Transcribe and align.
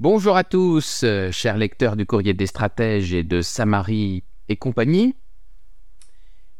Bonjour 0.00 0.36
à 0.36 0.44
tous, 0.44 1.00
euh, 1.02 1.32
chers 1.32 1.56
lecteurs 1.56 1.96
du 1.96 2.06
courrier 2.06 2.32
des 2.32 2.46
stratèges 2.46 3.12
et 3.12 3.24
de 3.24 3.42
Samarie 3.42 4.22
et 4.48 4.54
compagnie. 4.54 5.16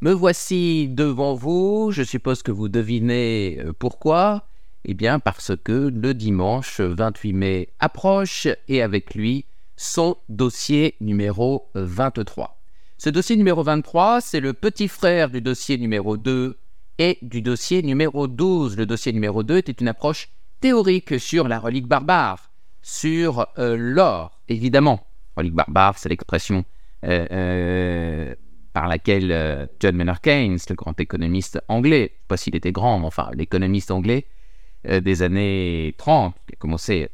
Me 0.00 0.10
voici 0.10 0.88
devant 0.88 1.34
vous, 1.34 1.90
je 1.92 2.02
suppose 2.02 2.42
que 2.42 2.50
vous 2.50 2.68
devinez 2.68 3.60
euh, 3.60 3.72
pourquoi. 3.72 4.48
Eh 4.84 4.94
bien 4.94 5.20
parce 5.20 5.52
que 5.62 5.88
le 5.94 6.14
dimanche 6.14 6.80
28 6.80 7.32
mai 7.32 7.68
approche 7.78 8.48
et 8.66 8.82
avec 8.82 9.14
lui 9.14 9.44
son 9.76 10.16
dossier 10.28 10.96
numéro 11.00 11.70
23. 11.74 12.60
Ce 12.96 13.08
dossier 13.08 13.36
numéro 13.36 13.62
23, 13.62 14.20
c'est 14.20 14.40
le 14.40 14.52
petit 14.52 14.88
frère 14.88 15.30
du 15.30 15.40
dossier 15.40 15.78
numéro 15.78 16.16
2 16.16 16.58
et 16.98 17.18
du 17.22 17.40
dossier 17.40 17.84
numéro 17.84 18.26
12. 18.26 18.76
Le 18.76 18.84
dossier 18.84 19.12
numéro 19.12 19.44
2 19.44 19.58
était 19.58 19.70
une 19.70 19.86
approche 19.86 20.28
théorique 20.60 21.20
sur 21.20 21.46
la 21.46 21.60
relique 21.60 21.86
barbare 21.86 22.47
sur 22.82 23.46
euh, 23.58 23.76
l'or, 23.78 24.40
évidemment. 24.48 25.06
Relique 25.36 25.54
barbare, 25.54 25.98
c'est 25.98 26.08
l'expression 26.08 26.64
euh, 27.04 27.26
euh, 27.30 28.34
par 28.72 28.88
laquelle 28.88 29.68
John 29.80 29.96
Maynard 29.96 30.20
Keynes, 30.20 30.58
le 30.68 30.74
grand 30.74 30.98
économiste 31.00 31.60
anglais, 31.68 31.98
je 31.98 32.02
ne 32.02 32.08
sais 32.08 32.24
pas 32.28 32.36
s'il 32.36 32.56
était 32.56 32.72
grand, 32.72 32.98
mais 32.98 33.06
enfin 33.06 33.30
l'économiste 33.34 33.90
anglais 33.90 34.26
des 34.84 35.22
années 35.22 35.94
30, 35.98 36.34
qui 36.46 36.54
a 36.54 36.56
commencé 36.56 37.08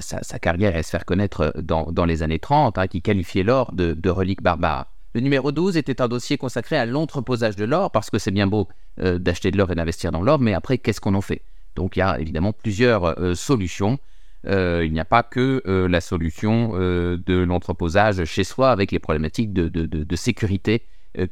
sa, 0.00 0.38
carrière 0.40 0.74
à 0.74 0.82
se 0.82 0.90
faire 0.90 1.04
connaître 1.04 1.52
dans, 1.60 2.04
les 2.04 2.24
années 2.24 2.40
30, 2.40 2.78
hein, 2.78 2.88
qui 2.88 3.00
qualifiait 3.00 3.44
l'or 3.44 3.72
de, 3.72 4.10
relique 4.10 4.42
barbare. 4.42 4.86
Le 5.14 5.20
numéro 5.20 5.52
12 5.52 5.76
était 5.76 6.00
un 6.02 6.08
dossier 6.08 6.36
consacré 6.38 6.76
à 6.76 6.84
l'entreposage 6.84 7.54
de 7.54 7.64
l'or, 7.64 7.92
parce 7.92 8.10
que 8.10 8.18
c'est 8.18 8.32
bien 8.32 8.48
beau 8.48 8.68
d'acheter 8.98 9.52
de 9.52 9.58
l'or 9.58 9.70
et 9.70 9.76
d'investir 9.76 10.10
dans 10.10 10.22
l'or, 10.22 10.40
mais 10.40 10.54
après, 10.54 10.78
qu'est-ce 10.78 11.00
qu'on 11.00 11.14
en 11.14 11.20
fait? 11.20 11.42
Donc 11.76 11.96
il 11.96 12.00
y 12.00 12.02
a 12.02 12.18
évidemment 12.18 12.52
plusieurs 12.52 13.36
solutions. 13.36 14.00
Euh, 14.48 14.84
il 14.84 14.92
n'y 14.92 15.00
a 15.00 15.04
pas 15.04 15.22
que 15.22 15.62
euh, 15.66 15.88
la 15.88 16.00
solution 16.00 16.72
euh, 16.74 17.18
de 17.26 17.34
l'entreposage 17.34 18.24
chez 18.24 18.44
soi 18.44 18.70
avec 18.70 18.92
les 18.92 18.98
problématiques 18.98 19.52
de, 19.52 20.16
sécurité 20.16 20.82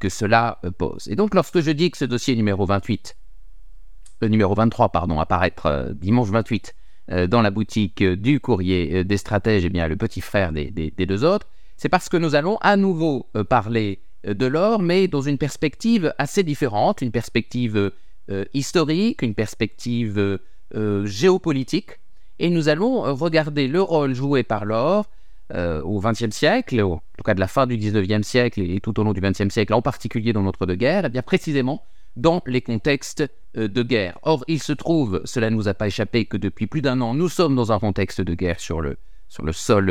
que 0.00 0.08
cela 0.08 0.60
pose. 0.78 1.08
Et 1.08 1.16
donc, 1.16 1.34
lorsque 1.34 1.60
je 1.60 1.70
dis 1.70 1.90
que 1.90 1.98
ce 1.98 2.04
dossier 2.06 2.34
numéro 2.36 2.64
28, 2.64 3.16
le 4.22 4.28
numéro 4.28 4.54
23, 4.54 4.90
pardon, 4.90 5.20
apparaître 5.20 5.92
dimanche 5.94 6.28
28 6.30 6.74
dans 7.28 7.42
la 7.42 7.50
boutique 7.50 8.02
du 8.02 8.40
courrier 8.40 9.04
des 9.04 9.16
stratèges, 9.18 9.64
et 9.64 9.66
eh 9.66 9.70
bien, 9.70 9.86
le 9.88 9.96
petit 9.96 10.22
frère 10.22 10.52
des 10.52 10.70
deux 10.70 11.24
autres, 11.24 11.48
c'est 11.76 11.90
parce 11.90 12.08
que 12.08 12.16
nous 12.16 12.34
allons 12.34 12.56
à 12.62 12.76
nouveau 12.76 13.28
parler 13.48 14.00
de 14.26 14.46
l'or, 14.46 14.80
mais 14.80 15.06
dans 15.06 15.20
une 15.20 15.38
perspective 15.38 16.14
assez 16.18 16.42
différente, 16.42 17.02
une 17.02 17.12
perspective 17.12 17.92
historique, 18.54 19.20
une 19.22 19.34
perspective 19.34 20.38
géopolitique, 21.04 21.98
et 22.38 22.50
nous 22.50 22.68
allons 22.68 23.06
euh, 23.06 23.12
regarder 23.12 23.68
le 23.68 23.80
rôle 23.80 24.14
joué 24.14 24.42
par 24.42 24.64
l'or 24.64 25.06
euh, 25.52 25.82
au 25.82 26.00
XXe 26.00 26.30
siècle, 26.30 26.80
en 26.80 27.02
tout 27.16 27.24
cas 27.24 27.34
de 27.34 27.40
la 27.40 27.48
fin 27.48 27.66
du 27.66 27.76
XIXe 27.76 28.26
siècle 28.26 28.60
et 28.60 28.80
tout 28.80 28.98
au 28.98 29.04
long 29.04 29.12
du 29.12 29.20
XXe 29.20 29.48
siècle, 29.48 29.74
en 29.74 29.82
particulier 29.82 30.32
dans 30.32 30.42
notre 30.42 30.66
de 30.66 30.74
guerre, 30.74 31.04
et 31.04 31.06
eh 31.08 31.10
bien 31.10 31.22
précisément 31.22 31.84
dans 32.16 32.42
les 32.46 32.62
contextes 32.62 33.24
euh, 33.56 33.68
de 33.68 33.82
guerre. 33.82 34.18
Or, 34.22 34.44
il 34.48 34.62
se 34.62 34.72
trouve, 34.72 35.20
cela 35.24 35.50
ne 35.50 35.56
nous 35.56 35.68
a 35.68 35.74
pas 35.74 35.86
échappé, 35.86 36.24
que 36.24 36.36
depuis 36.36 36.66
plus 36.66 36.82
d'un 36.82 37.00
an, 37.00 37.14
nous 37.14 37.28
sommes 37.28 37.56
dans 37.56 37.72
un 37.72 37.78
contexte 37.78 38.20
de 38.20 38.34
guerre 38.34 38.60
sur 38.60 38.80
le, 38.80 38.96
sur 39.28 39.44
le 39.44 39.52
sol 39.52 39.90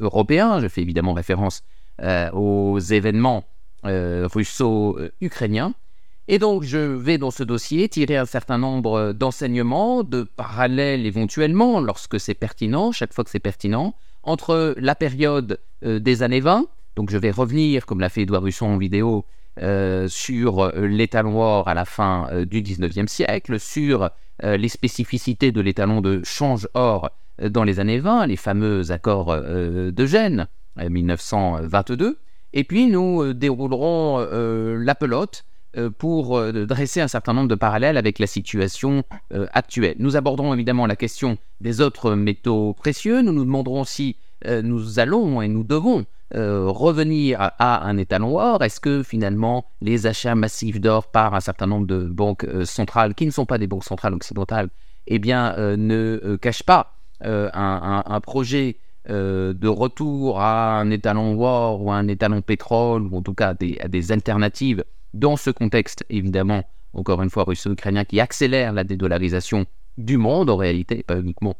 européen. 0.00 0.60
Je 0.60 0.68
fais 0.68 0.82
évidemment 0.82 1.12
référence 1.12 1.62
aux 2.32 2.78
événements 2.78 3.44
russo-ukrainiens. 3.82 5.74
Et 6.28 6.40
donc, 6.40 6.64
je 6.64 6.78
vais 6.78 7.18
dans 7.18 7.30
ce 7.30 7.44
dossier 7.44 7.88
tirer 7.88 8.16
un 8.16 8.26
certain 8.26 8.58
nombre 8.58 9.12
d'enseignements, 9.12 10.02
de 10.02 10.24
parallèles 10.24 11.06
éventuellement, 11.06 11.78
lorsque 11.80 12.18
c'est 12.18 12.34
pertinent, 12.34 12.90
chaque 12.90 13.12
fois 13.12 13.22
que 13.22 13.30
c'est 13.30 13.38
pertinent, 13.38 13.94
entre 14.24 14.74
la 14.76 14.96
période 14.96 15.60
euh, 15.84 16.00
des 16.00 16.24
années 16.24 16.40
20, 16.40 16.66
donc 16.96 17.10
je 17.10 17.18
vais 17.18 17.30
revenir, 17.30 17.86
comme 17.86 18.00
l'a 18.00 18.08
fait 18.08 18.22
Edouard 18.22 18.42
Russon 18.42 18.66
en 18.66 18.76
vidéo, 18.76 19.24
euh, 19.62 20.08
sur 20.08 20.64
euh, 20.64 20.86
l'étalon 20.88 21.40
or 21.40 21.68
à 21.68 21.74
la 21.74 21.84
fin 21.84 22.28
du 22.44 22.60
19e 22.60 23.06
siècle, 23.06 23.60
sur 23.60 24.10
les 24.42 24.68
spécificités 24.68 25.50
de 25.50 25.62
l'étalon 25.62 26.02
de 26.02 26.20
change 26.22 26.68
or 26.74 27.08
dans 27.42 27.64
les 27.64 27.80
années 27.80 28.00
20, 28.00 28.26
les 28.26 28.36
fameux 28.36 28.90
accords 28.90 29.34
de 29.34 30.06
Gênes, 30.06 30.46
1922, 30.76 32.18
et 32.52 32.64
puis 32.64 32.88
nous 32.88 33.32
déroulerons 33.32 34.18
la 34.18 34.94
pelote 34.94 35.46
euh, 35.46 35.55
pour 35.98 36.38
euh, 36.38 36.66
dresser 36.66 37.00
un 37.00 37.08
certain 37.08 37.34
nombre 37.34 37.48
de 37.48 37.54
parallèles 37.54 37.96
avec 37.96 38.18
la 38.18 38.26
situation 38.26 39.04
euh, 39.32 39.46
actuelle. 39.52 39.96
Nous 39.98 40.16
aborderons 40.16 40.54
évidemment 40.54 40.86
la 40.86 40.96
question 40.96 41.38
des 41.60 41.80
autres 41.80 42.14
métaux 42.14 42.74
précieux. 42.74 43.22
Nous 43.22 43.32
nous 43.32 43.44
demanderons 43.44 43.84
si 43.84 44.16
nous 44.44 45.00
allons 45.00 45.40
et 45.40 45.48
nous 45.48 45.64
devons 45.64 46.04
revenir 46.30 47.38
à 47.40 47.88
un 47.88 47.96
étalon 47.96 48.38
or. 48.38 48.62
Est-ce 48.62 48.80
que 48.80 49.02
finalement 49.02 49.64
les 49.80 50.06
achats 50.06 50.34
massifs 50.34 50.78
d'or 50.78 51.10
par 51.10 51.34
un 51.34 51.40
certain 51.40 51.66
nombre 51.66 51.86
de 51.86 52.04
banques 52.04 52.46
centrales, 52.64 53.14
qui 53.14 53.24
ne 53.24 53.30
sont 53.30 53.46
pas 53.46 53.56
des 53.56 53.66
banques 53.66 53.84
centrales 53.84 54.12
occidentales, 54.12 54.68
eh 55.06 55.18
bien, 55.18 55.56
ne 55.56 56.36
cachent 56.36 56.62
pas 56.62 56.92
un, 57.22 58.20
projet 58.22 58.76
de 59.08 59.68
retour 59.68 60.38
à 60.38 60.78
un 60.78 60.90
étalon 60.90 61.40
or 61.42 61.82
ou 61.82 61.90
à 61.90 61.96
un 61.96 62.06
étalon 62.06 62.42
pétrole, 62.42 63.06
ou 63.10 63.16
en 63.16 63.22
tout 63.22 63.34
cas 63.34 63.54
à 63.80 63.88
des 63.88 64.12
alternatives 64.12 64.84
dans 65.18 65.36
ce 65.36 65.50
contexte, 65.50 66.04
évidemment, 66.10 66.64
encore 66.92 67.22
une 67.22 67.30
fois, 67.30 67.44
russo-ukrainien, 67.44 68.04
qui 68.04 68.20
accélère 68.20 68.72
la 68.72 68.84
dédollarisation 68.84 69.66
du 69.98 70.16
monde, 70.16 70.50
en 70.50 70.56
réalité, 70.56 71.02
pas 71.02 71.18
uniquement 71.18 71.56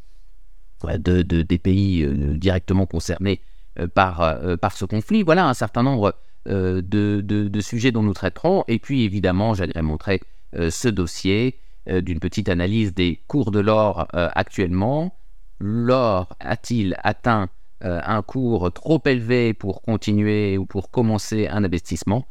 de, 0.84 1.22
des 1.22 1.58
pays 1.58 2.02
euh, 2.02 2.36
directement 2.36 2.86
concernés 2.86 3.40
euh, 3.78 3.88
par, 3.88 4.20
euh, 4.20 4.56
par 4.56 4.76
ce 4.76 4.84
conflit. 4.84 5.22
Voilà 5.22 5.48
un 5.48 5.54
certain 5.54 5.82
nombre 5.82 6.14
de, 6.48 6.80
de, 6.80 7.60
sujets 7.60 7.90
dont 7.90 8.04
nous 8.04 8.14
traiterons. 8.14 8.62
Et 8.68 8.78
puis, 8.78 9.02
évidemment, 9.02 9.54
j'allais 9.54 9.82
montrer 9.82 10.20
ce 10.52 10.86
dossier 10.86 11.58
d'une 11.88 12.20
petite 12.20 12.48
analyse 12.48 12.94
des 12.94 13.20
cours 13.26 13.50
de 13.50 13.58
l'or 13.58 14.06
actuellement. 14.12 15.18
L'or 15.58 16.36
a-t-il 16.38 16.94
atteint 17.02 17.48
un 17.80 18.22
cours 18.22 18.70
trop 18.72 19.02
élevé 19.06 19.54
pour 19.54 19.82
continuer 19.82 20.56
ou 20.56 20.66
pour 20.66 20.92
commencer 20.92 21.48
un 21.48 21.64
investissement 21.64 22.28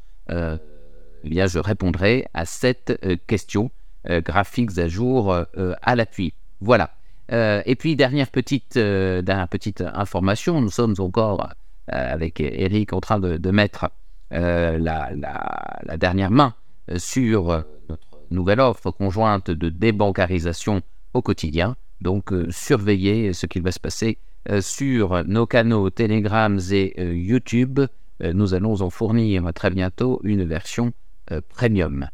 eh 1.25 1.29
bien, 1.29 1.47
je 1.47 1.57
répondrai 1.57 2.27
à 2.35 2.45
cette 2.45 2.99
euh, 3.03 3.17
question 3.25 3.71
euh, 4.09 4.21
graphiques 4.21 4.77
à 4.77 4.87
jour 4.87 5.33
euh, 5.33 5.73
à 5.81 5.95
l'appui. 5.95 6.33
Voilà. 6.61 6.91
et 7.29 7.75
puis, 7.75 7.95
dernière 7.95 8.29
petite, 8.29 8.77
dernière 8.77 9.47
petite 9.47 9.81
information, 9.81 10.61
nous 10.61 10.69
sommes 10.69 10.95
encore 10.99 11.49
avec 11.87 12.39
Eric 12.39 12.93
en 12.93 13.01
train 13.01 13.19
de, 13.19 13.51
mettre 13.51 13.89
la, 14.29 14.77
la, 14.77 15.97
dernière 15.97 16.31
main 16.31 16.53
sur 16.95 17.65
notre 17.89 18.19
nouvelle 18.31 18.59
offre 18.59 18.91
conjointe 18.91 19.49
de 19.49 19.69
débancarisation 19.69 20.81
au 21.13 21.21
quotidien. 21.21 21.75
Donc, 21.99 22.31
surveillez 22.51 23.33
ce 23.33 23.47
qu'il 23.47 23.63
va 23.63 23.71
se 23.71 23.79
passer 23.79 24.19
sur 24.61 25.23
nos 25.25 25.47
canaux 25.47 25.89
Telegram 25.89 26.59
et 26.71 27.03
YouTube. 27.03 27.81
nous 28.21 28.53
allons 28.53 28.81
en 28.81 28.89
fournir 28.91 29.51
très 29.53 29.71
bientôt 29.71 30.21
une 30.23 30.45
version 30.45 30.93
euh, 31.31 31.41
premium. 31.49 32.07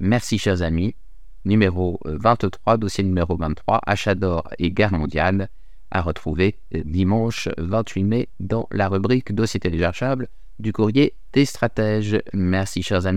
Merci 0.00 0.38
chers 0.38 0.62
amis. 0.62 0.94
Numéro 1.44 1.98
23, 2.04 2.74
euh, 2.74 2.76
dossier 2.76 3.04
numéro 3.04 3.36
23, 3.36 3.80
achat 3.86 4.14
d'or 4.14 4.48
et 4.58 4.70
guerre 4.70 4.92
mondiale, 4.92 5.48
à 5.90 6.02
retrouver 6.02 6.58
euh, 6.74 6.82
dimanche 6.84 7.48
28 7.58 8.04
mai 8.04 8.28
dans 8.40 8.68
la 8.70 8.88
rubrique 8.88 9.34
dossier 9.34 9.60
téléchargeable 9.60 10.28
du 10.58 10.72
courrier 10.72 11.14
des 11.32 11.44
stratèges. 11.44 12.20
Merci 12.32 12.82
chers 12.82 13.06
amis. 13.06 13.16